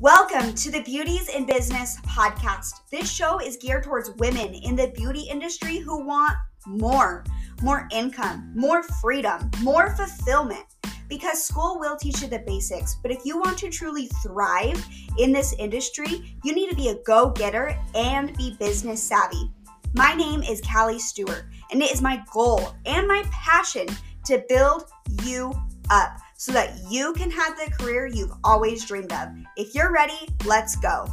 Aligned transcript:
Welcome 0.00 0.54
to 0.54 0.70
the 0.70 0.82
Beauties 0.82 1.28
in 1.28 1.44
Business 1.44 1.96
podcast. 2.02 2.88
This 2.88 3.10
show 3.10 3.40
is 3.40 3.56
geared 3.56 3.82
towards 3.82 4.12
women 4.12 4.54
in 4.54 4.76
the 4.76 4.92
beauty 4.94 5.26
industry 5.28 5.78
who 5.78 6.06
want 6.06 6.36
more 6.66 7.24
more 7.62 7.88
income, 7.90 8.52
more 8.54 8.84
freedom, 9.02 9.50
more 9.60 9.96
fulfillment. 9.96 10.64
Because 11.08 11.44
school 11.44 11.80
will 11.80 11.96
teach 11.96 12.22
you 12.22 12.28
the 12.28 12.44
basics, 12.46 12.94
but 13.02 13.10
if 13.10 13.24
you 13.24 13.40
want 13.40 13.58
to 13.58 13.70
truly 13.70 14.08
thrive 14.22 14.86
in 15.18 15.32
this 15.32 15.52
industry, 15.54 16.36
you 16.44 16.54
need 16.54 16.70
to 16.70 16.76
be 16.76 16.90
a 16.90 17.02
go 17.02 17.30
getter 17.30 17.76
and 17.96 18.36
be 18.36 18.54
business 18.60 19.02
savvy. 19.02 19.50
My 19.94 20.14
name 20.14 20.44
is 20.44 20.60
Callie 20.60 21.00
Stewart, 21.00 21.46
and 21.72 21.82
it 21.82 21.90
is 21.90 22.00
my 22.00 22.22
goal 22.32 22.72
and 22.86 23.08
my 23.08 23.24
passion 23.32 23.88
to 24.26 24.44
build 24.48 24.84
you 25.24 25.52
up 25.90 26.20
so 26.38 26.52
that 26.52 26.72
you 26.88 27.12
can 27.14 27.32
have 27.32 27.56
the 27.58 27.70
career 27.72 28.06
you've 28.06 28.32
always 28.44 28.86
dreamed 28.86 29.12
of. 29.12 29.28
If 29.56 29.74
you're 29.74 29.92
ready, 29.92 30.28
let's 30.46 30.76
go. 30.76 31.08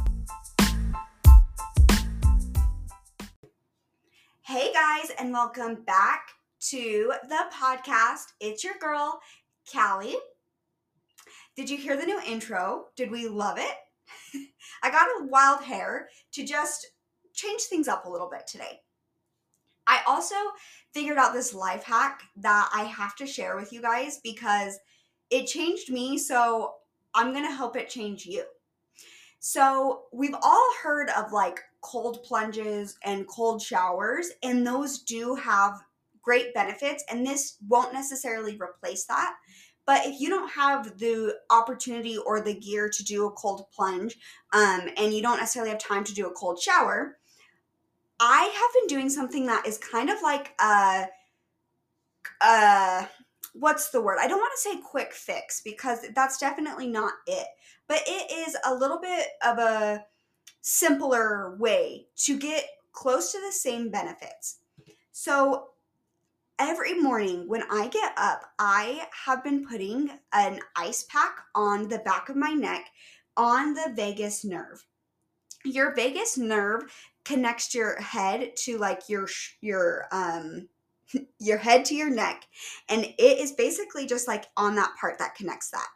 Hey 4.42 4.72
guys, 4.72 5.10
and 5.18 5.32
welcome 5.32 5.82
back 5.84 6.28
to 6.68 7.12
the 7.28 7.44
podcast. 7.52 8.26
It's 8.38 8.62
your 8.62 8.74
girl, 8.80 9.20
Callie. 9.70 10.14
Did 11.56 11.68
you 11.68 11.76
hear 11.76 11.96
the 11.96 12.06
new 12.06 12.20
intro? 12.24 12.84
Did 12.94 13.10
we 13.10 13.26
love 13.26 13.58
it? 13.58 13.74
I 14.84 14.90
got 14.92 15.08
a 15.08 15.26
wild 15.26 15.64
hair 15.64 16.08
to 16.34 16.44
just 16.44 16.86
change 17.34 17.62
things 17.62 17.88
up 17.88 18.04
a 18.04 18.10
little 18.10 18.30
bit 18.30 18.46
today. 18.46 18.80
I 19.88 20.02
also 20.06 20.36
figured 20.94 21.18
out 21.18 21.32
this 21.32 21.52
life 21.52 21.82
hack 21.82 22.22
that 22.36 22.70
I 22.72 22.84
have 22.84 23.16
to 23.16 23.26
share 23.26 23.56
with 23.56 23.72
you 23.72 23.82
guys 23.82 24.20
because 24.22 24.78
it 25.30 25.46
changed 25.46 25.90
me, 25.90 26.18
so 26.18 26.74
I'm 27.14 27.32
going 27.32 27.46
to 27.46 27.54
help 27.54 27.76
it 27.76 27.88
change 27.88 28.26
you. 28.26 28.44
So, 29.38 30.02
we've 30.12 30.34
all 30.42 30.70
heard 30.82 31.08
of 31.10 31.32
like 31.32 31.60
cold 31.80 32.24
plunges 32.24 32.98
and 33.04 33.28
cold 33.28 33.62
showers, 33.62 34.30
and 34.42 34.66
those 34.66 35.00
do 35.00 35.34
have 35.36 35.80
great 36.22 36.52
benefits, 36.52 37.04
and 37.10 37.24
this 37.24 37.56
won't 37.68 37.92
necessarily 37.92 38.58
replace 38.60 39.04
that. 39.04 39.36
But 39.86 40.04
if 40.04 40.20
you 40.20 40.28
don't 40.28 40.50
have 40.50 40.98
the 40.98 41.36
opportunity 41.48 42.18
or 42.18 42.40
the 42.40 42.54
gear 42.54 42.90
to 42.90 43.04
do 43.04 43.26
a 43.26 43.30
cold 43.30 43.66
plunge, 43.72 44.18
um, 44.52 44.88
and 44.96 45.14
you 45.14 45.22
don't 45.22 45.38
necessarily 45.38 45.70
have 45.70 45.78
time 45.78 46.02
to 46.04 46.14
do 46.14 46.26
a 46.26 46.32
cold 46.32 46.60
shower, 46.60 47.18
I 48.18 48.42
have 48.42 48.74
been 48.74 48.96
doing 48.96 49.08
something 49.08 49.46
that 49.46 49.66
is 49.66 49.78
kind 49.78 50.10
of 50.10 50.20
like 50.22 50.54
a, 50.60 51.06
a 52.42 53.08
what's 53.58 53.90
the 53.90 54.00
word? 54.00 54.18
I 54.20 54.28
don't 54.28 54.38
want 54.38 54.52
to 54.54 54.68
say 54.70 54.80
quick 54.80 55.12
fix 55.12 55.60
because 55.64 56.00
that's 56.14 56.38
definitely 56.38 56.88
not 56.88 57.12
it. 57.26 57.46
But 57.88 58.02
it 58.06 58.30
is 58.30 58.56
a 58.64 58.74
little 58.74 59.00
bit 59.00 59.28
of 59.44 59.58
a 59.58 60.04
simpler 60.60 61.56
way 61.58 62.06
to 62.16 62.38
get 62.38 62.64
close 62.92 63.32
to 63.32 63.40
the 63.40 63.52
same 63.52 63.90
benefits. 63.90 64.58
So 65.12 65.68
every 66.58 67.00
morning 67.00 67.48
when 67.48 67.62
I 67.70 67.88
get 67.88 68.12
up, 68.16 68.42
I 68.58 69.06
have 69.24 69.44
been 69.44 69.66
putting 69.66 70.10
an 70.32 70.60
ice 70.76 71.04
pack 71.08 71.36
on 71.54 71.88
the 71.88 71.98
back 72.00 72.28
of 72.28 72.36
my 72.36 72.52
neck 72.52 72.86
on 73.36 73.74
the 73.74 73.92
vagus 73.94 74.44
nerve. 74.44 74.84
Your 75.64 75.94
vagus 75.94 76.38
nerve 76.38 76.82
connects 77.24 77.74
your 77.74 78.00
head 78.00 78.52
to 78.56 78.78
like 78.78 79.08
your 79.08 79.28
your 79.60 80.06
um 80.12 80.68
your 81.38 81.58
head 81.58 81.84
to 81.86 81.94
your 81.94 82.10
neck. 82.10 82.46
And 82.88 83.04
it 83.04 83.38
is 83.38 83.52
basically 83.52 84.06
just 84.06 84.26
like 84.28 84.46
on 84.56 84.74
that 84.76 84.94
part 85.00 85.18
that 85.18 85.34
connects 85.34 85.70
that. 85.70 85.86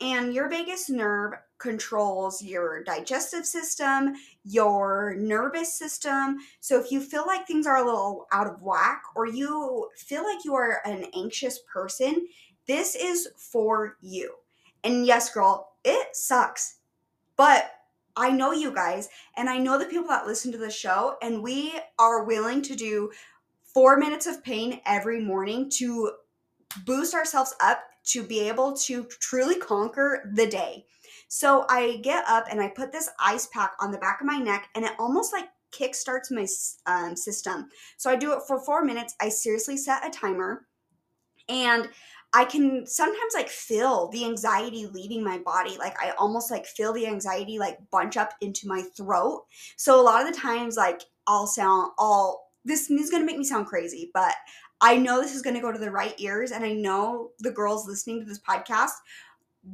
And 0.00 0.34
your 0.34 0.48
vagus 0.48 0.90
nerve 0.90 1.34
controls 1.58 2.42
your 2.42 2.82
digestive 2.82 3.46
system, 3.46 4.14
your 4.44 5.14
nervous 5.18 5.78
system. 5.78 6.38
So 6.60 6.80
if 6.80 6.90
you 6.90 7.00
feel 7.00 7.24
like 7.26 7.46
things 7.46 7.66
are 7.66 7.78
a 7.78 7.84
little 7.84 8.26
out 8.32 8.46
of 8.46 8.60
whack 8.60 9.02
or 9.14 9.26
you 9.26 9.88
feel 9.96 10.24
like 10.24 10.44
you 10.44 10.54
are 10.54 10.80
an 10.84 11.06
anxious 11.16 11.60
person, 11.72 12.26
this 12.66 12.94
is 12.96 13.28
for 13.36 13.96
you. 14.00 14.34
And 14.82 15.06
yes, 15.06 15.32
girl, 15.32 15.72
it 15.84 16.14
sucks. 16.14 16.78
But 17.36 17.70
I 18.16 18.30
know 18.30 18.52
you 18.52 18.72
guys, 18.72 19.08
and 19.36 19.48
I 19.48 19.58
know 19.58 19.78
the 19.78 19.86
people 19.86 20.08
that 20.08 20.26
listen 20.26 20.52
to 20.52 20.58
the 20.58 20.70
show, 20.70 21.16
and 21.20 21.42
we 21.42 21.72
are 21.98 22.24
willing 22.24 22.62
to 22.62 22.76
do 22.76 23.10
four 23.74 23.98
minutes 23.98 24.26
of 24.26 24.42
pain 24.42 24.80
every 24.86 25.20
morning 25.20 25.68
to 25.68 26.12
boost 26.86 27.12
ourselves 27.12 27.54
up 27.60 27.82
to 28.04 28.22
be 28.22 28.40
able 28.48 28.74
to 28.76 29.04
truly 29.20 29.56
conquer 29.56 30.30
the 30.34 30.46
day. 30.46 30.86
So 31.28 31.66
I 31.68 31.98
get 32.02 32.24
up 32.28 32.46
and 32.50 32.60
I 32.60 32.68
put 32.68 32.92
this 32.92 33.10
ice 33.18 33.48
pack 33.52 33.72
on 33.80 33.90
the 33.90 33.98
back 33.98 34.20
of 34.20 34.26
my 34.26 34.38
neck, 34.38 34.68
and 34.74 34.84
it 34.84 34.92
almost 34.98 35.32
like 35.32 35.48
kickstarts 35.72 36.30
my 36.30 36.46
um, 36.86 37.16
system. 37.16 37.68
So 37.96 38.10
I 38.10 38.16
do 38.16 38.32
it 38.32 38.42
for 38.46 38.60
four 38.60 38.84
minutes. 38.84 39.14
I 39.20 39.28
seriously 39.28 39.76
set 39.76 40.06
a 40.06 40.10
timer, 40.10 40.66
and 41.48 41.88
I 42.32 42.44
can 42.44 42.86
sometimes 42.86 43.32
like 43.34 43.48
feel 43.48 44.08
the 44.08 44.24
anxiety 44.24 44.86
leaving 44.86 45.24
my 45.24 45.38
body. 45.38 45.76
Like 45.78 45.96
I 46.00 46.10
almost 46.18 46.50
like 46.50 46.66
feel 46.66 46.92
the 46.92 47.06
anxiety 47.06 47.58
like 47.58 47.78
bunch 47.90 48.16
up 48.16 48.34
into 48.40 48.68
my 48.68 48.82
throat. 48.96 49.44
So 49.76 50.00
a 50.00 50.02
lot 50.02 50.26
of 50.26 50.32
the 50.32 50.38
times, 50.38 50.76
like 50.76 51.02
I'll 51.26 51.46
sound 51.46 51.92
all 51.96 52.43
this 52.64 52.90
is 52.90 53.10
going 53.10 53.22
to 53.22 53.26
make 53.26 53.38
me 53.38 53.44
sound 53.44 53.66
crazy, 53.66 54.10
but 54.14 54.34
I 54.80 54.96
know 54.96 55.20
this 55.20 55.34
is 55.34 55.42
going 55.42 55.54
to 55.56 55.62
go 55.62 55.72
to 55.72 55.78
the 55.78 55.90
right 55.90 56.14
ears. 56.18 56.50
And 56.50 56.64
I 56.64 56.72
know 56.72 57.30
the 57.40 57.50
girls 57.50 57.86
listening 57.86 58.20
to 58.20 58.26
this 58.26 58.40
podcast, 58.40 58.92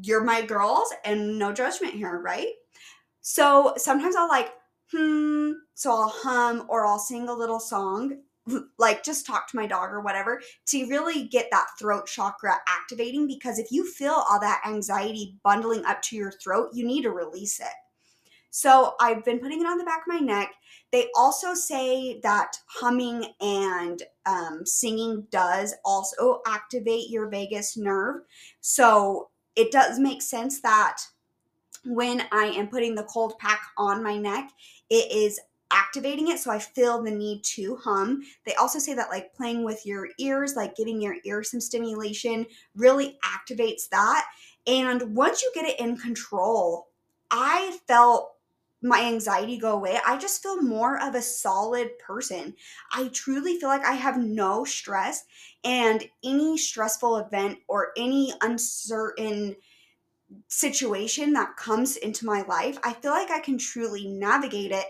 you're 0.03 0.25
my 0.25 0.43
girls 0.43 0.93
and 1.05 1.39
no 1.39 1.53
judgment 1.53 1.95
here, 1.95 2.21
right? 2.21 2.49
So 3.21 3.75
sometimes 3.77 4.17
I'll 4.17 4.29
like, 4.29 4.53
hmm, 4.93 5.53
so 5.75 5.91
I'll 5.91 6.15
hum 6.15 6.67
or 6.69 6.87
I'll 6.87 6.99
sing 6.99 7.29
a 7.29 7.35
little 7.35 7.61
song, 7.61 8.19
like 8.79 9.05
just 9.05 9.27
talk 9.27 9.49
to 9.49 9.57
my 9.57 9.67
dog 9.67 9.91
or 9.91 10.01
whatever 10.01 10.41
to 10.67 10.89
really 10.89 11.27
get 11.29 11.49
that 11.51 11.67
throat 11.79 12.07
chakra 12.07 12.57
activating. 12.69 13.27
Because 13.27 13.59
if 13.59 13.71
you 13.71 13.85
feel 13.85 14.25
all 14.29 14.41
that 14.41 14.63
anxiety 14.67 15.37
bundling 15.43 15.85
up 15.85 16.03
to 16.03 16.17
your 16.17 16.33
throat, 16.33 16.71
you 16.73 16.87
need 16.87 17.03
to 17.03 17.11
release 17.11 17.61
it. 17.61 17.67
So 18.51 18.95
I've 19.01 19.25
been 19.25 19.39
putting 19.39 19.61
it 19.61 19.67
on 19.67 19.79
the 19.79 19.85
back 19.85 20.03
of 20.03 20.13
my 20.13 20.19
neck. 20.19 20.53
They 20.93 21.09
also 21.17 21.55
say 21.55 22.21
that 22.23 22.53
humming 22.67 23.25
and 23.41 24.03
um, 24.27 24.67
singing 24.67 25.27
does 25.31 25.75
also 25.85 26.43
activate 26.47 27.11
your 27.11 27.29
vagus 27.29 27.77
nerve. 27.77 28.23
So 28.61 29.31
it 29.57 29.71
does 29.71 29.99
make 29.99 30.21
sense 30.21 30.61
that 30.63 30.99
when 31.85 32.25
I 32.33 32.47
am 32.47 32.69
putting 32.69 32.95
the 32.95 33.05
cold 33.05 33.39
pack 33.39 33.61
on 33.79 34.03
my 34.03 34.17
neck, 34.19 34.51
it 34.91 35.11
is 35.13 35.41
activating 35.73 36.29
it 36.29 36.39
so 36.39 36.51
i 36.51 36.59
feel 36.59 37.03
the 37.03 37.11
need 37.11 37.43
to 37.45 37.77
hum 37.77 38.21
they 38.45 38.55
also 38.55 38.79
say 38.79 38.93
that 38.93 39.09
like 39.09 39.33
playing 39.35 39.65
with 39.65 39.87
your 39.87 40.09
ears 40.19 40.57
like 40.57 40.75
giving 40.75 41.01
your 41.01 41.15
ear 41.25 41.43
some 41.43 41.61
stimulation 41.61 42.45
really 42.75 43.17
activates 43.25 43.89
that 43.89 44.27
and 44.67 45.15
once 45.15 45.43
you 45.43 45.53
get 45.55 45.65
it 45.65 45.79
in 45.79 45.97
control 45.97 46.89
i 47.31 47.79
felt 47.87 48.33
my 48.83 49.03
anxiety 49.05 49.59
go 49.59 49.73
away. 49.73 49.99
I 50.07 50.17
just 50.17 50.43
feel 50.43 50.63
more 50.63 51.01
of 51.03 51.15
a 51.15 51.23
solid 51.23 51.99
person. 51.99 52.55
I 52.93 53.09
truly 53.09 53.59
feel 53.59 53.69
like 53.69 53.85
I 53.85 53.93
have 53.95 54.19
no 54.19 54.65
stress 54.65 55.25
and 55.65 56.09
any 56.25 56.57
stressful 56.57 57.17
event 57.19 57.59
or 57.69 57.93
any 57.97 58.33
uncertain 58.41 59.57
situation 60.49 61.33
that 61.33 61.57
comes 61.57 61.97
into 61.97 62.27
my 62.27 62.43
life, 62.43 62.79
I 62.85 62.93
feel 62.95 63.13
like 63.13 63.31
I 63.31 63.41
can 63.41 63.59
truly 63.59 64.07
navigate 64.07 64.73
it 64.73 64.87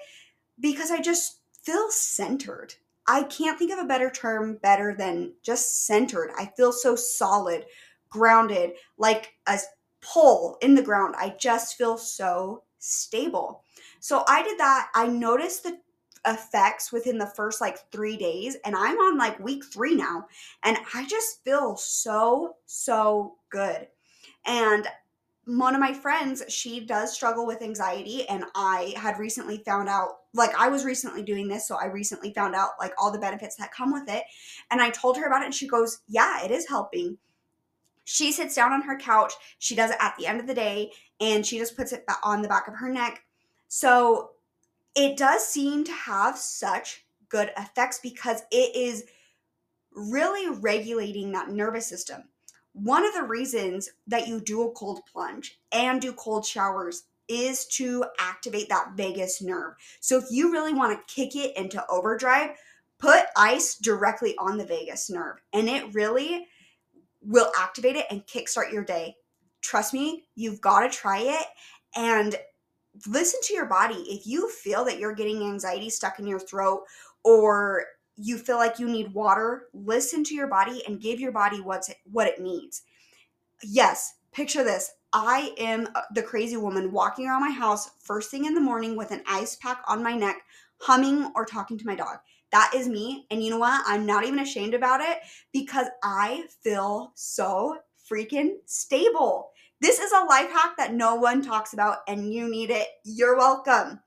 because 0.58 0.90
I 0.90 1.00
just 1.00 1.40
feel 1.62 1.90
centered. 1.90 2.74
I 3.06 3.24
can't 3.24 3.58
think 3.58 3.72
of 3.72 3.78
a 3.78 3.88
better 3.88 4.10
term 4.10 4.58
better 4.62 4.94
than 4.96 5.34
just 5.42 5.86
centered. 5.86 6.30
I 6.38 6.52
feel 6.56 6.72
so 6.72 6.96
solid, 6.96 7.66
grounded, 8.08 8.72
like 8.98 9.34
a 9.46 9.58
pole 10.00 10.58
in 10.62 10.74
the 10.74 10.82
ground. 10.82 11.14
I 11.18 11.34
just 11.38 11.76
feel 11.76 11.98
so 11.98 12.62
stable. 12.78 13.64
So 14.00 14.24
I 14.26 14.42
did 14.42 14.58
that. 14.58 14.90
I 14.94 15.06
noticed 15.06 15.62
the 15.62 15.78
effects 16.26 16.92
within 16.92 17.18
the 17.18 17.26
first 17.26 17.60
like 17.60 17.90
three 17.90 18.16
days, 18.16 18.56
and 18.64 18.74
I'm 18.74 18.96
on 18.98 19.16
like 19.16 19.38
week 19.38 19.64
three 19.64 19.94
now, 19.94 20.26
and 20.64 20.76
I 20.94 21.06
just 21.06 21.44
feel 21.44 21.76
so, 21.76 22.56
so 22.66 23.36
good. 23.50 23.88
And 24.46 24.86
one 25.44 25.74
of 25.74 25.80
my 25.80 25.92
friends, 25.92 26.42
she 26.48 26.80
does 26.80 27.12
struggle 27.12 27.46
with 27.46 27.62
anxiety, 27.62 28.28
and 28.28 28.44
I 28.54 28.94
had 28.96 29.18
recently 29.18 29.62
found 29.64 29.88
out, 29.88 30.18
like, 30.32 30.54
I 30.54 30.68
was 30.68 30.84
recently 30.84 31.22
doing 31.22 31.48
this, 31.48 31.66
so 31.66 31.76
I 31.76 31.86
recently 31.86 32.32
found 32.32 32.54
out, 32.54 32.70
like, 32.78 32.92
all 32.98 33.10
the 33.10 33.18
benefits 33.18 33.56
that 33.56 33.72
come 33.72 33.92
with 33.92 34.08
it. 34.08 34.22
And 34.70 34.80
I 34.80 34.90
told 34.90 35.16
her 35.16 35.26
about 35.26 35.42
it, 35.42 35.46
and 35.46 35.54
she 35.54 35.66
goes, 35.66 36.00
Yeah, 36.08 36.44
it 36.44 36.50
is 36.50 36.68
helping. 36.68 37.18
She 38.04 38.32
sits 38.32 38.54
down 38.54 38.72
on 38.72 38.82
her 38.82 38.96
couch, 38.96 39.32
she 39.58 39.74
does 39.74 39.90
it 39.90 39.96
at 40.00 40.14
the 40.18 40.26
end 40.26 40.40
of 40.40 40.46
the 40.46 40.54
day, 40.54 40.92
and 41.20 41.44
she 41.44 41.58
just 41.58 41.76
puts 41.76 41.92
it 41.92 42.04
on 42.22 42.42
the 42.42 42.48
back 42.48 42.68
of 42.68 42.74
her 42.74 42.88
neck 42.88 43.22
so 43.72 44.30
it 44.96 45.16
does 45.16 45.46
seem 45.46 45.84
to 45.84 45.92
have 45.92 46.36
such 46.36 47.06
good 47.28 47.52
effects 47.56 48.00
because 48.02 48.42
it 48.50 48.74
is 48.74 49.04
really 49.92 50.58
regulating 50.58 51.30
that 51.30 51.50
nervous 51.50 51.86
system. 51.86 52.24
One 52.72 53.06
of 53.06 53.14
the 53.14 53.22
reasons 53.22 53.88
that 54.08 54.26
you 54.26 54.40
do 54.40 54.62
a 54.62 54.72
cold 54.72 55.02
plunge 55.10 55.60
and 55.70 56.00
do 56.00 56.12
cold 56.12 56.44
showers 56.44 57.04
is 57.28 57.64
to 57.66 58.04
activate 58.18 58.68
that 58.70 58.94
vagus 58.96 59.40
nerve. 59.40 59.74
So 60.00 60.18
if 60.18 60.24
you 60.30 60.50
really 60.50 60.74
want 60.74 60.98
to 60.98 61.14
kick 61.14 61.36
it 61.36 61.56
into 61.56 61.86
overdrive, 61.88 62.56
put 62.98 63.26
ice 63.36 63.76
directly 63.76 64.34
on 64.36 64.58
the 64.58 64.66
vagus 64.66 65.08
nerve 65.08 65.36
and 65.52 65.68
it 65.68 65.94
really 65.94 66.48
will 67.22 67.52
activate 67.56 67.94
it 67.94 68.06
and 68.10 68.26
kickstart 68.26 68.72
your 68.72 68.84
day. 68.84 69.14
Trust 69.60 69.94
me, 69.94 70.24
you've 70.34 70.60
got 70.60 70.80
to 70.80 70.88
try 70.88 71.20
it 71.20 71.46
and 71.94 72.34
listen 73.06 73.40
to 73.44 73.54
your 73.54 73.66
body. 73.66 74.04
If 74.08 74.26
you 74.26 74.50
feel 74.50 74.84
that 74.84 74.98
you're 74.98 75.14
getting 75.14 75.42
anxiety 75.42 75.90
stuck 75.90 76.18
in 76.18 76.26
your 76.26 76.40
throat 76.40 76.82
or 77.24 77.84
you 78.16 78.36
feel 78.38 78.56
like 78.56 78.78
you 78.78 78.88
need 78.88 79.14
water, 79.14 79.68
listen 79.72 80.24
to 80.24 80.34
your 80.34 80.46
body 80.46 80.82
and 80.86 81.00
give 81.00 81.20
your 81.20 81.32
body 81.32 81.60
what's 81.60 81.90
what 82.10 82.26
it 82.26 82.40
needs. 82.40 82.82
Yes, 83.62 84.14
picture 84.32 84.64
this. 84.64 84.92
I 85.12 85.52
am 85.58 85.88
uh, 85.94 86.02
the 86.14 86.22
crazy 86.22 86.56
woman 86.56 86.92
walking 86.92 87.26
around 87.26 87.40
my 87.40 87.50
house 87.50 87.90
first 88.00 88.30
thing 88.30 88.44
in 88.44 88.54
the 88.54 88.60
morning 88.60 88.96
with 88.96 89.10
an 89.10 89.22
ice 89.26 89.56
pack 89.56 89.82
on 89.88 90.02
my 90.02 90.14
neck, 90.14 90.36
humming 90.78 91.32
or 91.34 91.44
talking 91.44 91.78
to 91.78 91.86
my 91.86 91.94
dog. 91.94 92.18
That 92.52 92.72
is 92.74 92.88
me. 92.88 93.26
And 93.30 93.42
you 93.42 93.50
know 93.50 93.58
what? 93.58 93.82
I'm 93.86 94.06
not 94.06 94.24
even 94.24 94.40
ashamed 94.40 94.74
about 94.74 95.00
it 95.00 95.18
because 95.52 95.86
I 96.02 96.44
feel 96.62 97.12
so 97.14 97.78
freaking 98.10 98.54
stable. 98.66 99.50
This 99.80 99.98
is 99.98 100.12
a 100.12 100.24
life 100.24 100.50
hack 100.50 100.76
that 100.76 100.92
no 100.92 101.14
one 101.14 101.40
talks 101.40 101.72
about, 101.72 101.98
and 102.06 102.32
you 102.32 102.50
need 102.50 102.70
it. 102.70 102.86
You're 103.04 103.36
welcome. 103.36 104.00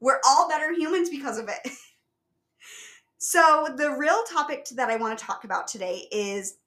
We're 0.00 0.20
all 0.26 0.48
better 0.48 0.72
humans 0.72 1.08
because 1.10 1.38
of 1.38 1.48
it. 1.48 1.72
so, 3.18 3.68
the 3.76 3.92
real 3.92 4.20
topic 4.28 4.66
that 4.72 4.90
I 4.90 4.96
want 4.96 5.16
to 5.16 5.24
talk 5.24 5.44
about 5.44 5.68
today 5.68 6.08
is 6.10 6.58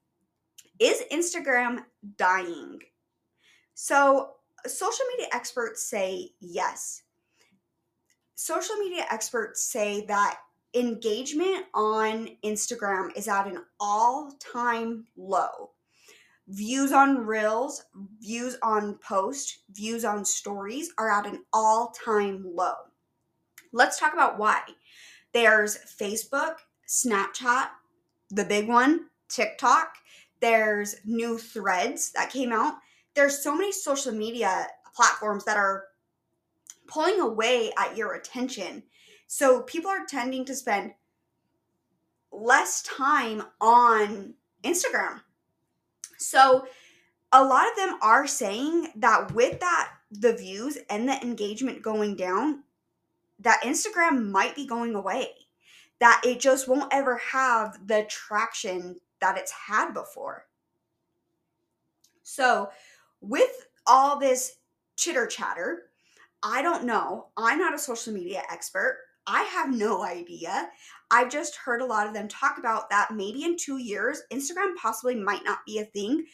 Is 0.80 1.04
Instagram 1.12 1.84
dying? 2.18 2.80
So, 3.74 4.32
social 4.66 5.06
media 5.12 5.28
experts 5.34 5.84
say 5.84 6.30
yes. 6.40 7.04
Social 8.36 8.76
media 8.78 9.06
experts 9.12 9.62
say 9.62 10.06
that 10.06 10.40
engagement 10.74 11.66
on 11.74 12.30
Instagram 12.46 13.10
is 13.18 13.28
at 13.28 13.48
an 13.48 13.64
all 13.82 14.32
time 14.40 15.08
low. 15.18 15.72
Views 16.50 16.92
on 16.92 17.28
reels, 17.28 17.84
views 18.20 18.58
on 18.64 18.96
post, 18.96 19.60
views 19.72 20.04
on 20.04 20.26
stories 20.26 20.92
are 20.98 21.12
at 21.12 21.28
an 21.28 21.44
all 21.54 21.94
time 22.06 22.44
low. 22.44 22.74
Let's 23.72 24.00
talk 24.00 24.14
about 24.14 24.40
why. 24.40 24.62
There's 25.32 25.78
Facebook, 25.78 26.56
Snapchat, 26.88 27.68
the 28.32 28.46
big 28.46 28.68
one, 28.68 29.06
TikTok. 29.28 29.94
There's 30.40 30.96
new 31.06 31.38
threads 31.38 32.12
that 32.14 32.32
came 32.32 32.52
out. 32.52 32.76
There's 33.14 33.44
so 33.44 33.56
many 33.56 33.72
social 33.72 34.12
media 34.12 34.66
platforms 34.96 35.46
that 35.46 35.58
are 35.58 35.84
pulling 36.88 37.20
away 37.20 37.72
at 37.78 37.96
your 37.96 38.16
attention 38.16 38.82
so 39.28 39.62
people 39.62 39.92
are 39.92 40.08
tending 40.08 40.44
to 40.46 40.56
spend 40.56 40.92
less 42.32 42.82
time 42.82 43.44
on 43.62 44.34
Instagram. 44.64 45.22
So 46.20 46.68
a 47.32 47.44
lot 47.44 47.70
of 47.70 47.76
them 47.76 47.98
are 48.02 48.28
saying 48.28 48.90
that 48.98 49.34
with 49.34 49.60
that 49.60 49.94
the 50.12 50.34
views 50.34 50.78
and 50.90 51.08
the 51.08 51.22
engagement 51.22 51.82
going 51.82 52.16
down, 52.16 52.64
that 53.40 53.62
Instagram 53.64 54.30
might 54.30 54.56
be 54.56 54.66
going 54.66 54.96
away. 54.96 55.30
That 56.00 56.22
it 56.24 56.40
just 56.40 56.68
won't 56.68 56.94
ever 56.94 57.18
have 57.18 57.88
the 57.88 58.06
traction 58.10 59.00
that 59.20 59.38
it's 59.38 59.52
had 59.52 59.94
before. 59.94 60.46
So, 62.24 62.70
with 63.22 63.68
all 63.86 64.18
this 64.18 64.58
chitter 64.96 65.28
chatter, 65.28 65.90
I 66.42 66.62
don't 66.62 66.86
know. 66.86 67.28
I'm 67.36 67.60
not 67.60 67.74
a 67.74 67.80
social 67.80 68.14
media 68.14 68.44
expert. 68.50 69.00
I 69.30 69.44
have 69.44 69.72
no 69.72 70.04
idea. 70.04 70.70
I've 71.12 71.30
just 71.30 71.56
heard 71.56 71.82
a 71.82 71.86
lot 71.86 72.08
of 72.08 72.14
them 72.14 72.28
talk 72.28 72.58
about 72.58 72.90
that 72.90 73.12
maybe 73.14 73.44
in 73.44 73.58
two 73.58 73.78
years, 73.78 74.24
Instagram 74.34 74.76
possibly 74.76 75.16
might 75.16 75.46
not 75.46 75.60
be 75.68 75.78
a 75.78 75.86
thing. 75.86 76.26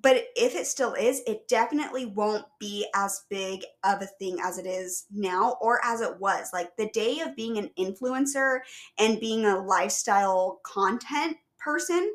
But 0.00 0.24
if 0.36 0.54
it 0.54 0.66
still 0.66 0.94
is, 0.94 1.22
it 1.26 1.46
definitely 1.48 2.06
won't 2.06 2.44
be 2.58 2.86
as 2.94 3.22
big 3.30 3.62
of 3.84 4.02
a 4.02 4.08
thing 4.18 4.38
as 4.42 4.58
it 4.58 4.66
is 4.66 5.06
now 5.12 5.56
or 5.60 5.84
as 5.84 6.00
it 6.00 6.18
was. 6.20 6.50
Like 6.52 6.76
the 6.76 6.90
day 6.90 7.20
of 7.20 7.36
being 7.36 7.58
an 7.58 7.70
influencer 7.78 8.60
and 8.98 9.20
being 9.20 9.44
a 9.44 9.60
lifestyle 9.60 10.60
content 10.64 11.36
person, 11.58 12.14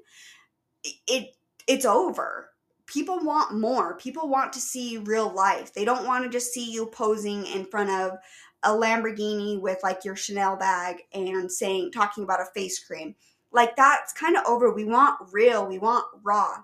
it 1.07 1.35
it's 1.67 1.85
over 1.85 2.49
people 2.89 3.19
want 3.23 3.59
more. 3.59 3.95
People 3.97 4.27
want 4.27 4.51
to 4.53 4.59
see 4.59 4.97
real 4.97 5.31
life. 5.31 5.73
They 5.73 5.85
don't 5.85 6.07
want 6.07 6.23
to 6.23 6.29
just 6.29 6.51
see 6.51 6.71
you 6.71 6.87
posing 6.87 7.45
in 7.45 7.65
front 7.65 7.91
of 7.91 8.17
a 8.63 8.69
Lamborghini 8.69 9.59
with 9.59 9.79
like 9.83 10.03
your 10.03 10.15
Chanel 10.15 10.55
bag 10.55 10.97
and 11.13 11.51
saying 11.51 11.91
talking 11.91 12.23
about 12.23 12.41
a 12.41 12.45
face 12.45 12.83
cream. 12.83 13.15
Like 13.51 13.75
that's 13.75 14.13
kind 14.13 14.35
of 14.35 14.43
over. 14.45 14.73
We 14.73 14.85
want 14.85 15.17
real, 15.31 15.65
we 15.65 15.79
want 15.79 16.05
raw. 16.23 16.57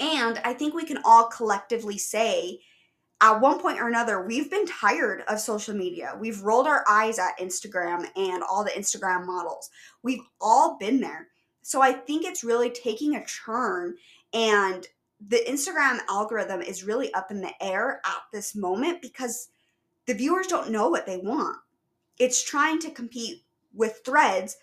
And 0.00 0.40
I 0.44 0.54
think 0.54 0.74
we 0.74 0.84
can 0.84 0.98
all 1.04 1.28
collectively 1.28 1.98
say 1.98 2.60
at 3.20 3.40
one 3.40 3.60
point 3.60 3.80
or 3.80 3.88
another, 3.88 4.26
we've 4.26 4.50
been 4.50 4.66
tired 4.66 5.22
of 5.28 5.38
social 5.38 5.74
media. 5.74 6.16
We've 6.18 6.42
rolled 6.42 6.66
our 6.66 6.84
eyes 6.88 7.18
at 7.18 7.38
Instagram 7.38 8.06
and 8.16 8.42
all 8.42 8.64
the 8.64 8.70
Instagram 8.72 9.24
models. 9.24 9.70
We've 10.02 10.24
all 10.40 10.76
been 10.78 11.00
there. 11.00 11.28
So 11.62 11.80
I 11.80 11.92
think 11.92 12.24
it's 12.24 12.44
really 12.44 12.70
taking 12.70 13.14
a 13.14 13.24
turn 13.24 13.94
and 14.32 14.86
the 15.26 15.40
Instagram 15.48 16.00
algorithm 16.08 16.60
is 16.60 16.84
really 16.84 17.12
up 17.14 17.30
in 17.30 17.40
the 17.40 17.52
air 17.62 18.00
at 18.04 18.22
this 18.32 18.54
moment 18.54 19.00
because 19.00 19.48
the 20.06 20.14
viewers 20.14 20.46
don't 20.46 20.70
know 20.70 20.88
what 20.88 21.06
they 21.06 21.18
want. 21.18 21.56
It's 22.18 22.44
trying 22.44 22.78
to 22.80 22.90
compete 22.90 23.42
with 23.72 24.00
threads 24.04 24.56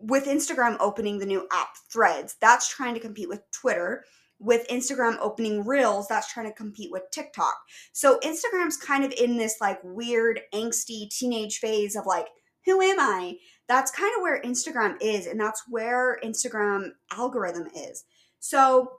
with 0.00 0.26
Instagram 0.26 0.76
opening 0.80 1.18
the 1.18 1.26
new 1.26 1.46
app 1.50 1.76
Threads. 1.90 2.36
That's 2.40 2.68
trying 2.68 2.94
to 2.94 3.00
compete 3.00 3.28
with 3.28 3.42
Twitter. 3.50 4.04
With 4.40 4.68
Instagram 4.68 5.16
opening 5.20 5.64
Reels, 5.64 6.08
that's 6.08 6.30
trying 6.30 6.46
to 6.46 6.52
compete 6.52 6.90
with 6.90 7.04
TikTok. 7.12 7.56
So 7.92 8.18
Instagram's 8.18 8.76
kind 8.76 9.04
of 9.04 9.12
in 9.12 9.38
this 9.38 9.56
like 9.60 9.78
weird 9.82 10.40
angsty 10.52 11.08
teenage 11.08 11.58
phase 11.58 11.96
of 11.96 12.04
like, 12.04 12.26
who 12.66 12.82
am 12.82 12.98
I? 12.98 13.38
That's 13.68 13.92
kind 13.92 14.12
of 14.16 14.22
where 14.22 14.42
Instagram 14.42 14.96
is, 15.00 15.26
and 15.26 15.40
that's 15.40 15.62
where 15.68 16.18
Instagram 16.22 16.90
algorithm 17.12 17.68
is. 17.74 18.04
So 18.40 18.90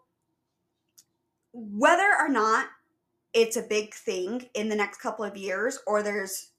whether 1.52 2.10
or 2.18 2.30
not 2.30 2.68
it's 3.36 3.58
a 3.58 3.62
big 3.62 3.94
thing 3.94 4.48
in 4.56 4.70
the 4.70 4.76
next 4.76 5.00
couple 5.00 5.26
of 5.26 5.38
years 5.38 5.78
or 5.86 6.02
there's 6.02 6.52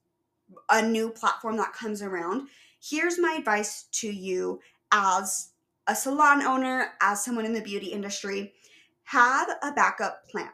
a 0.70 0.86
new 0.86 1.10
platform 1.10 1.56
that 1.56 1.72
comes 1.72 2.02
around, 2.02 2.48
here's 2.80 3.18
my 3.18 3.34
advice 3.38 3.86
to 3.92 4.08
you 4.08 4.60
as 4.92 5.50
a 5.88 5.94
salon 5.94 6.42
owner, 6.42 6.92
as 7.00 7.24
someone 7.24 7.46
in 7.46 7.54
the 7.54 7.62
beauty 7.62 7.86
industry 7.86 8.52
have 9.04 9.48
a 9.62 9.72
backup 9.72 10.28
plan. 10.28 10.50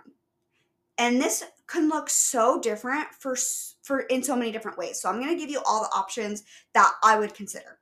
And 0.97 1.21
this 1.21 1.43
can 1.67 1.88
look 1.88 2.09
so 2.09 2.61
different 2.61 3.09
for 3.19 3.37
for 3.83 4.00
in 4.00 4.23
so 4.23 4.37
many 4.37 4.52
different 4.52 4.79
ways. 4.79 5.00
So 5.00 5.09
I'm 5.09 5.21
going 5.21 5.35
to 5.35 5.41
give 5.41 5.50
you 5.50 5.61
all 5.67 5.83
the 5.83 5.97
options 5.97 6.45
that 6.75 6.93
I 7.02 7.19
would 7.19 7.35
consider. 7.35 7.79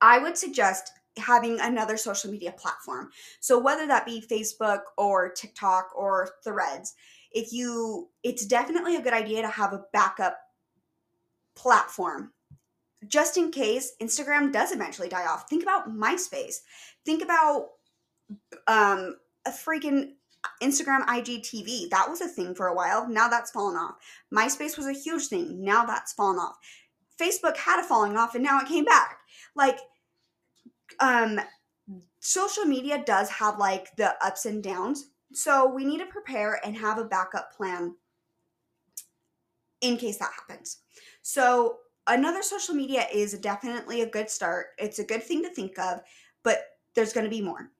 I 0.00 0.18
would 0.18 0.36
suggest 0.36 0.92
having 1.16 1.58
another 1.60 1.96
social 1.96 2.30
media 2.30 2.52
platform. 2.52 3.10
So 3.40 3.58
whether 3.58 3.86
that 3.86 4.06
be 4.06 4.22
Facebook 4.30 4.82
or 4.96 5.30
TikTok 5.30 5.90
or 5.96 6.30
Threads, 6.44 6.94
if 7.32 7.52
you 7.52 8.08
it's 8.22 8.46
definitely 8.46 8.96
a 8.96 9.02
good 9.02 9.12
idea 9.12 9.42
to 9.42 9.48
have 9.48 9.72
a 9.72 9.84
backup 9.92 10.38
platform 11.56 12.32
just 13.06 13.36
in 13.36 13.50
case 13.50 13.92
Instagram 14.00 14.52
does 14.52 14.72
eventually 14.72 15.08
die 15.08 15.26
off. 15.26 15.48
Think 15.48 15.62
about 15.62 15.88
MySpace. 15.88 16.56
Think 17.04 17.22
about 17.22 17.68
um 18.66 19.16
a 19.46 19.50
freaking 19.50 20.12
Instagram 20.62 21.04
IGTV. 21.06 21.90
That 21.90 22.08
was 22.08 22.20
a 22.20 22.28
thing 22.28 22.54
for 22.54 22.66
a 22.66 22.74
while. 22.74 23.08
Now 23.08 23.28
that's 23.28 23.50
fallen 23.50 23.76
off. 23.76 23.96
MySpace 24.34 24.76
was 24.76 24.86
a 24.86 24.92
huge 24.92 25.26
thing. 25.26 25.62
Now 25.62 25.84
that's 25.84 26.12
fallen 26.12 26.38
off. 26.38 26.56
Facebook 27.20 27.56
had 27.56 27.80
a 27.80 27.86
falling 27.86 28.16
off 28.16 28.34
and 28.34 28.44
now 28.44 28.60
it 28.60 28.68
came 28.68 28.84
back. 28.84 29.18
Like 29.54 29.78
um 31.00 31.40
social 32.20 32.64
media 32.64 33.02
does 33.04 33.30
have 33.30 33.58
like 33.58 33.94
the 33.96 34.14
ups 34.24 34.46
and 34.46 34.62
downs. 34.62 35.10
So 35.32 35.72
we 35.72 35.84
need 35.84 35.98
to 35.98 36.06
prepare 36.06 36.60
and 36.64 36.76
have 36.76 36.98
a 36.98 37.04
backup 37.04 37.52
plan 37.56 37.94
in 39.80 39.96
case 39.96 40.18
that 40.18 40.32
happens. 40.34 40.78
So 41.22 41.78
another 42.06 42.42
social 42.42 42.74
media 42.74 43.06
is 43.12 43.38
definitely 43.38 44.02
a 44.02 44.10
good 44.10 44.28
start. 44.28 44.68
It's 44.78 44.98
a 44.98 45.04
good 45.04 45.22
thing 45.22 45.42
to 45.42 45.50
think 45.50 45.78
of, 45.78 46.00
but 46.42 46.64
there's 46.94 47.12
going 47.12 47.24
to 47.24 47.30
be 47.30 47.42
more. 47.42 47.70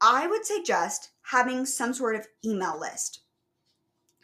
I 0.00 0.26
would 0.26 0.46
suggest 0.46 1.10
having 1.22 1.66
some 1.66 1.92
sort 1.92 2.16
of 2.16 2.26
email 2.44 2.78
list. 2.80 3.20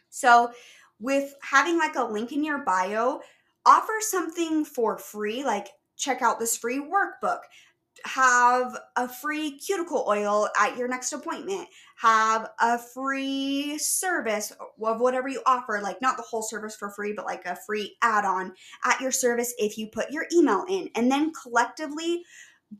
So, 0.09 0.51
with 0.99 1.35
having 1.43 1.77
like 1.77 1.95
a 1.95 2.03
link 2.03 2.31
in 2.31 2.43
your 2.43 2.59
bio, 2.59 3.21
offer 3.67 3.93
something 3.99 4.65
for 4.65 4.97
free, 4.97 5.43
like 5.43 5.67
check 5.95 6.23
out 6.23 6.39
this 6.39 6.57
free 6.57 6.79
workbook, 6.79 7.41
have 8.05 8.77
a 8.95 9.07
free 9.07 9.57
cuticle 9.57 10.05
oil 10.07 10.47
at 10.59 10.77
your 10.77 10.87
next 10.87 11.13
appointment, 11.13 11.67
have 11.97 12.49
a 12.59 12.77
free 12.77 13.77
service 13.77 14.51
of 14.51 14.99
whatever 14.99 15.27
you 15.27 15.41
offer, 15.45 15.79
like 15.81 16.01
not 16.01 16.17
the 16.17 16.23
whole 16.23 16.41
service 16.41 16.75
for 16.75 16.89
free, 16.91 17.13
but 17.13 17.25
like 17.25 17.45
a 17.45 17.57
free 17.65 17.95
add 18.01 18.25
on 18.25 18.53
at 18.85 19.01
your 19.01 19.11
service 19.11 19.53
if 19.57 19.77
you 19.77 19.87
put 19.87 20.11
your 20.11 20.25
email 20.33 20.65
in, 20.69 20.89
and 20.95 21.11
then 21.11 21.31
collectively 21.33 22.23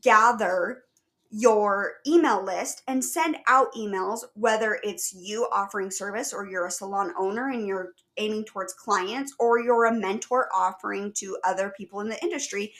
gather 0.02 0.82
your 1.30 1.96
email 2.06 2.42
list 2.42 2.82
and 2.88 3.04
send 3.04 3.36
out 3.46 3.72
emails, 3.74 4.20
whether 4.34 4.78
it's 4.82 5.12
you 5.12 5.46
offering 5.52 5.90
service 5.90 6.32
or 6.32 6.48
you're 6.48 6.66
a 6.66 6.70
salon 6.70 7.12
owner 7.18 7.50
and 7.50 7.66
you're 7.66 7.92
aiming 8.16 8.44
towards 8.44 8.72
clients 8.72 9.34
or 9.38 9.60
you're 9.60 9.84
a 9.86 9.92
mentor 9.92 10.48
offering 10.54 11.12
to 11.12 11.36
other 11.44 11.72
people 11.76 12.00
in 12.00 12.08
the 12.08 12.22
industry. 12.22 12.72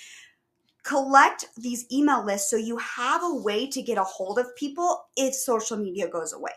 Collect 0.82 1.44
these 1.56 1.86
email 1.92 2.24
lists 2.24 2.50
so 2.50 2.56
you 2.56 2.78
have 2.78 3.22
a 3.22 3.34
way 3.34 3.66
to 3.68 3.82
get 3.82 3.98
a 3.98 4.04
hold 4.04 4.38
of 4.38 4.54
people 4.56 5.06
if 5.16 5.34
social 5.34 5.76
media 5.76 6.08
goes 6.08 6.32
away. 6.32 6.52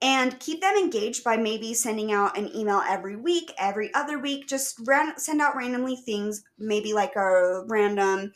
And 0.00 0.38
keep 0.38 0.60
them 0.60 0.76
engaged 0.76 1.24
by 1.24 1.36
maybe 1.36 1.72
sending 1.72 2.12
out 2.12 2.36
an 2.36 2.54
email 2.54 2.82
every 2.86 3.16
week, 3.16 3.52
every 3.58 3.92
other 3.94 4.18
week. 4.18 4.46
Just 4.46 4.78
ran- 4.84 5.18
send 5.18 5.40
out 5.40 5.56
randomly 5.56 5.96
things, 5.96 6.44
maybe 6.58 6.92
like 6.92 7.16
a 7.16 7.64
random 7.66 8.32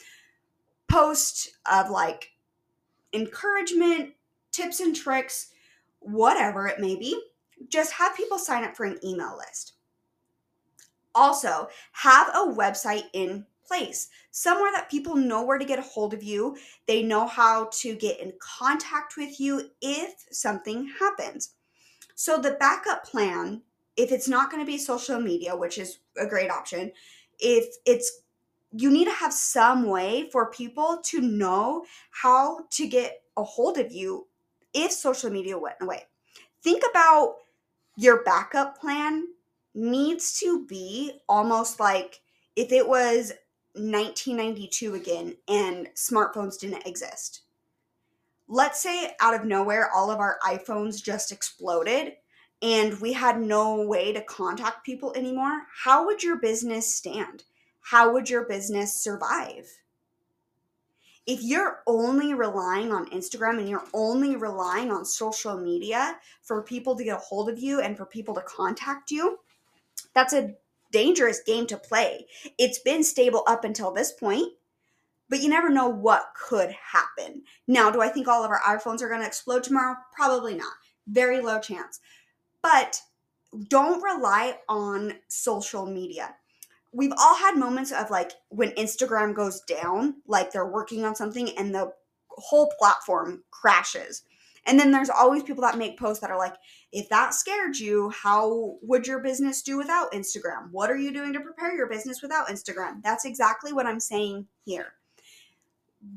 post 0.88 1.50
of 1.70 1.90
like 1.90 2.30
encouragement, 3.12 4.14
tips 4.50 4.80
and 4.80 4.96
tricks, 4.96 5.48
whatever 6.00 6.66
it 6.66 6.80
may 6.80 6.96
be. 6.96 7.20
Just 7.68 7.92
have 7.92 8.16
people 8.16 8.38
sign 8.38 8.64
up 8.64 8.76
for 8.76 8.84
an 8.84 8.98
email 9.04 9.36
list. 9.36 9.74
Also, 11.14 11.68
have 11.92 12.28
a 12.28 12.54
website 12.54 13.04
in 13.12 13.44
place, 13.68 14.08
somewhere 14.30 14.72
that 14.72 14.90
people 14.90 15.14
know 15.14 15.44
where 15.44 15.58
to 15.58 15.64
get 15.64 15.78
a 15.78 15.82
hold 15.82 16.14
of 16.14 16.22
you. 16.22 16.56
They 16.86 17.02
know 17.02 17.26
how 17.26 17.70
to 17.80 17.94
get 17.94 18.20
in 18.20 18.32
contact 18.40 19.16
with 19.16 19.38
you 19.38 19.70
if 19.80 20.24
something 20.30 20.90
happens. 20.98 21.54
So, 22.14 22.40
the 22.40 22.56
backup 22.58 23.04
plan, 23.04 23.62
if 23.96 24.10
it's 24.10 24.28
not 24.28 24.50
going 24.50 24.64
to 24.64 24.70
be 24.70 24.78
social 24.78 25.20
media, 25.20 25.54
which 25.54 25.78
is 25.78 25.98
a 26.16 26.26
great 26.26 26.50
option, 26.50 26.90
if 27.38 27.76
it's 27.86 28.22
you 28.72 28.90
need 28.90 29.06
to 29.06 29.12
have 29.12 29.32
some 29.32 29.86
way 29.86 30.28
for 30.30 30.50
people 30.50 31.00
to 31.02 31.20
know 31.20 31.84
how 32.10 32.66
to 32.70 32.86
get 32.86 33.22
a 33.36 33.42
hold 33.42 33.78
of 33.78 33.92
you 33.92 34.26
if 34.74 34.92
social 34.92 35.30
media 35.30 35.58
went 35.58 35.76
away. 35.80 36.02
Think 36.62 36.82
about 36.90 37.36
your 37.96 38.22
backup 38.24 38.78
plan 38.78 39.28
needs 39.74 40.38
to 40.40 40.66
be 40.66 41.12
almost 41.28 41.80
like 41.80 42.20
if 42.56 42.72
it 42.72 42.86
was 42.86 43.32
1992 43.78 44.94
again 44.94 45.36
and 45.48 45.88
smartphones 45.94 46.58
didn't 46.58 46.86
exist. 46.86 47.42
Let's 48.48 48.82
say 48.82 49.14
out 49.20 49.34
of 49.34 49.44
nowhere 49.44 49.90
all 49.94 50.10
of 50.10 50.20
our 50.20 50.38
iPhones 50.44 51.02
just 51.02 51.32
exploded 51.32 52.14
and 52.60 53.00
we 53.00 53.12
had 53.12 53.40
no 53.40 53.82
way 53.82 54.12
to 54.12 54.20
contact 54.22 54.84
people 54.84 55.14
anymore. 55.14 55.62
How 55.84 56.06
would 56.06 56.22
your 56.22 56.36
business 56.36 56.92
stand? 56.92 57.44
how 57.90 58.12
would 58.12 58.28
your 58.28 58.44
business 58.44 58.92
survive? 58.92 59.66
If 61.26 61.42
you're 61.42 61.82
only 61.86 62.34
relying 62.34 62.92
on 62.92 63.08
Instagram 63.10 63.58
and 63.58 63.68
you're 63.68 63.86
only 63.94 64.36
relying 64.36 64.90
on 64.90 65.06
social 65.06 65.58
media 65.58 66.18
for 66.42 66.62
people 66.62 66.96
to 66.96 67.04
get 67.04 67.16
a 67.16 67.20
hold 67.20 67.48
of 67.48 67.58
you 67.58 67.80
and 67.80 67.96
for 67.96 68.04
people 68.04 68.34
to 68.34 68.42
contact 68.42 69.10
you, 69.10 69.38
that's 70.14 70.34
a 70.34 70.54
dangerous 70.90 71.40
game 71.44 71.66
to 71.66 71.76
play. 71.76 72.26
It's 72.58 72.78
been 72.78 73.04
stable 73.04 73.42
up 73.46 73.64
until 73.64 73.92
this 73.92 74.12
point, 74.12 74.52
but 75.28 75.40
you 75.40 75.48
never 75.48 75.68
know 75.68 75.88
what 75.88 76.32
could 76.34 76.74
happen. 76.92 77.42
Now, 77.66 77.90
do 77.90 78.00
I 78.00 78.08
think 78.08 78.28
all 78.28 78.44
of 78.44 78.50
our 78.50 78.60
iPhones 78.60 79.02
are 79.02 79.08
going 79.08 79.20
to 79.20 79.26
explode 79.26 79.64
tomorrow? 79.64 79.96
Probably 80.14 80.54
not. 80.54 80.72
Very 81.06 81.40
low 81.40 81.60
chance. 81.60 82.00
But 82.62 83.00
don't 83.68 84.02
rely 84.02 84.58
on 84.68 85.14
social 85.28 85.86
media 85.86 86.34
we've 86.92 87.12
all 87.18 87.36
had 87.36 87.56
moments 87.56 87.92
of 87.92 88.10
like 88.10 88.32
when 88.48 88.70
Instagram 88.72 89.34
goes 89.34 89.60
down, 89.62 90.14
like 90.26 90.52
they're 90.52 90.66
working 90.66 91.04
on 91.04 91.14
something 91.14 91.50
and 91.58 91.74
the 91.74 91.92
whole 92.28 92.72
platform 92.78 93.42
crashes. 93.50 94.22
And 94.66 94.78
then 94.78 94.92
there's 94.92 95.10
always 95.10 95.42
people 95.42 95.62
that 95.62 95.78
make 95.78 95.98
posts 95.98 96.20
that 96.20 96.30
are 96.30 96.38
like, 96.38 96.54
if 96.92 97.08
that 97.08 97.34
scared 97.34 97.76
you, 97.76 98.10
how 98.10 98.76
would 98.82 99.06
your 99.06 99.20
business 99.20 99.62
do 99.62 99.76
without 99.76 100.12
Instagram? 100.12 100.70
What 100.70 100.90
are 100.90 100.96
you 100.96 101.12
doing 101.12 101.32
to 101.32 101.40
prepare 101.40 101.74
your 101.74 101.88
business 101.88 102.22
without 102.22 102.48
Instagram? 102.48 103.02
That's 103.02 103.24
exactly 103.24 103.72
what 103.72 103.86
I'm 103.86 104.00
saying 104.00 104.46
here. 104.64 104.92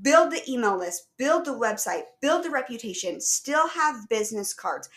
Build 0.01 0.31
the 0.31 0.41
email 0.47 0.77
list, 0.77 1.07
build 1.17 1.45
the 1.45 1.57
website, 1.57 2.03
build 2.21 2.43
the 2.43 2.51
reputation, 2.51 3.19
still 3.19 3.67
have 3.69 4.07
business 4.09 4.53
cards 4.53 4.89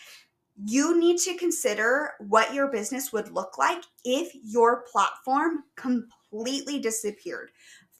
you 0.63 0.99
need 0.99 1.17
to 1.19 1.35
consider 1.35 2.13
what 2.19 2.53
your 2.53 2.67
business 2.67 3.11
would 3.11 3.31
look 3.31 3.57
like 3.57 3.83
if 4.03 4.31
your 4.41 4.83
platform 4.91 5.63
completely 5.75 6.79
disappeared. 6.79 7.51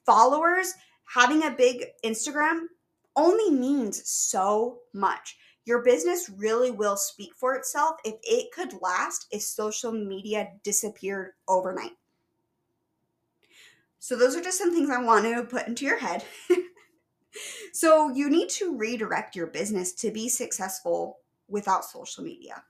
Followers, 0.06 0.74
having 1.14 1.44
a 1.44 1.52
big 1.52 1.86
Instagram 2.04 2.68
only 3.16 3.52
means 3.52 4.08
so 4.08 4.80
much. 4.94 5.38
Your 5.66 5.82
business 5.82 6.30
really 6.30 6.72
will 6.72 6.98
speak 6.98 7.34
for 7.36 7.56
itself 7.56 7.96
if 8.04 8.16
it 8.24 8.52
could 8.52 8.82
last 8.82 9.28
if 9.32 9.42
social 9.42 9.92
media 9.92 10.50
disappeared 10.64 11.32
overnight. 11.48 11.98
So, 14.00 14.16
those 14.16 14.36
are 14.36 14.42
just 14.42 14.60
some 14.60 14.72
things 14.72 14.92
I 14.92 15.02
want 15.02 15.26
to 15.26 15.44
put 15.44 15.68
into 15.68 15.86
your 15.86 15.98
head. 15.98 16.24
so, 17.74 18.12
you 18.12 18.30
need 18.30 18.50
to 18.50 18.78
redirect 18.78 19.36
your 19.36 19.48
business 19.48 19.94
to 19.94 20.12
be 20.12 20.30
successful 20.30 21.18
without 21.48 21.86
social 21.86 22.24
media? 22.24 22.64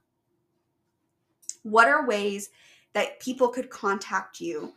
What 1.63 1.87
are 1.87 2.07
ways 2.07 2.49
that 2.93 3.19
people 3.19 3.49
could 3.49 3.69
contact 3.69 4.39
you? 4.39 4.73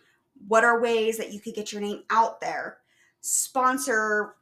What 0.47 0.65
are 0.65 0.81
ways 0.81 1.19
that 1.19 1.33
you 1.33 1.41
could 1.41 1.55
get 1.55 1.73
your 1.73 1.83
name 1.83 2.03
out 2.11 2.41
there? 2.41 2.79
Sponsor 3.21 4.37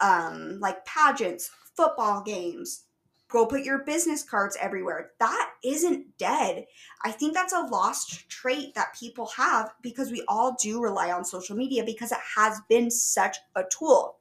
um, 0.00 0.58
like 0.60 0.84
pageants, 0.84 1.50
football 1.76 2.22
games, 2.22 2.84
go 3.28 3.46
put 3.46 3.64
your 3.64 3.78
business 3.84 4.22
cards 4.22 4.56
everywhere. 4.60 5.12
That 5.18 5.52
isn't 5.64 6.16
dead. 6.18 6.66
I 7.04 7.10
think 7.10 7.34
that's 7.34 7.52
a 7.52 7.66
lost 7.66 8.28
trait 8.28 8.74
that 8.74 8.96
people 8.98 9.26
have 9.36 9.72
because 9.82 10.10
we 10.10 10.22
all 10.28 10.56
do 10.62 10.80
rely 10.80 11.10
on 11.10 11.24
social 11.24 11.56
media 11.56 11.84
because 11.84 12.12
it 12.12 12.18
has 12.36 12.60
been 12.68 12.90
such 12.90 13.36
a 13.54 13.64
tool. 13.70 14.18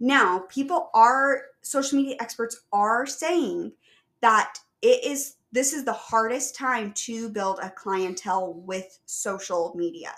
Now, 0.00 0.44
people 0.48 0.90
are, 0.94 1.42
social 1.62 1.98
media 1.98 2.16
experts 2.20 2.60
are 2.72 3.06
saying 3.06 3.72
that 4.20 4.58
it 4.82 5.04
is 5.04 5.36
this 5.52 5.74
is 5.74 5.84
the 5.84 5.92
hardest 5.92 6.56
time 6.56 6.92
to 6.94 7.28
build 7.28 7.58
a 7.62 7.70
clientele 7.70 8.54
with 8.54 8.98
social 9.04 9.74
media. 9.76 10.12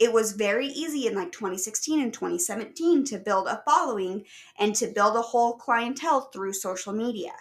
It 0.00 0.10
was 0.10 0.32
very 0.32 0.66
easy 0.68 1.06
in 1.06 1.14
like 1.14 1.30
2016 1.30 2.00
and 2.00 2.12
2017 2.12 3.04
to 3.04 3.18
build 3.18 3.46
a 3.46 3.62
following 3.66 4.24
and 4.58 4.74
to 4.76 4.86
build 4.86 5.14
a 5.14 5.20
whole 5.20 5.52
clientele 5.52 6.22
through 6.32 6.54
social 6.54 6.94
media. 6.94 7.32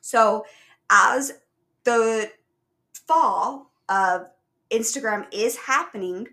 So, 0.00 0.46
as 0.88 1.32
the 1.84 2.30
fall 3.06 3.72
of 3.88 4.28
Instagram 4.70 5.26
is 5.32 5.56
happening, 5.56 6.28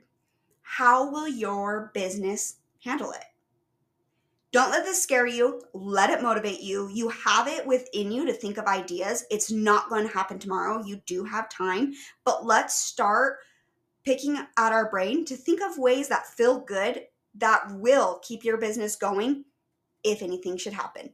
how 0.61 1.11
will 1.11 1.27
your 1.27 1.91
business 1.95 2.57
handle 2.83 3.11
it? 3.11 3.23
Don't 4.51 4.71
let 4.71 4.85
this 4.85 5.01
scare 5.01 5.27
you. 5.27 5.61
Let 5.73 6.11
it 6.11 6.21
motivate 6.21 6.61
you. 6.61 6.89
You 6.93 7.09
have 7.09 7.47
it 7.47 7.65
within 7.65 8.11
you 8.11 8.25
to 8.25 8.33
think 8.33 8.57
of 8.57 8.65
ideas. 8.65 9.25
It's 9.29 9.51
not 9.51 9.89
going 9.89 10.07
to 10.07 10.13
happen 10.13 10.39
tomorrow. 10.39 10.83
You 10.83 11.01
do 11.05 11.23
have 11.25 11.49
time, 11.49 11.93
but 12.23 12.45
let's 12.45 12.75
start 12.75 13.37
picking 14.07 14.37
at 14.37 14.47
our 14.71 14.89
brain 14.89 15.25
to 15.25 15.35
think 15.35 15.59
of 15.61 15.77
ways 15.77 16.07
that 16.07 16.25
feel 16.25 16.61
good 16.61 17.01
that 17.35 17.69
will 17.73 18.21
keep 18.23 18.45
your 18.45 18.55
business 18.55 18.95
going 18.95 19.43
if 20.01 20.21
anything 20.21 20.55
should 20.55 20.71
happen. 20.71 21.09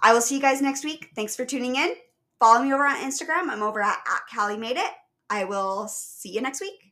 I 0.00 0.14
will 0.14 0.20
see 0.20 0.36
you 0.36 0.40
guys 0.40 0.62
next 0.62 0.84
week. 0.84 1.08
Thanks 1.16 1.34
for 1.34 1.44
tuning 1.44 1.74
in. 1.74 1.94
Follow 2.38 2.62
me 2.62 2.72
over 2.72 2.86
on 2.86 2.98
Instagram. 2.98 3.50
I'm 3.50 3.64
over 3.64 3.82
at, 3.82 3.98
at 4.06 4.20
Callie 4.32 4.56
Made 4.56 4.76
It. 4.76 4.90
I 5.30 5.46
will 5.46 5.88
see 5.88 6.28
you 6.28 6.40
next 6.40 6.60
week. 6.60 6.85